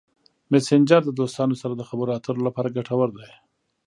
[0.51, 3.29] مسېنجر د دوستانو سره د خبرو اترو لپاره ګټور دی.